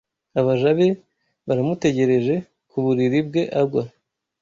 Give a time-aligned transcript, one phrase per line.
[0.39, 0.87] Abaja be
[1.47, 2.35] baramutegereje;
[2.69, 3.83] ku buriri bwe agwa